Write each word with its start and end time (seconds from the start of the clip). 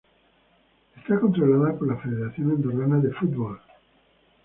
Es 0.97 1.19
controlada 1.19 1.77
por 1.77 1.87
la 1.87 1.97
Federación 2.01 2.49
Andorrana 2.49 2.97
de 2.97 3.11
Fútbol. 3.13 3.59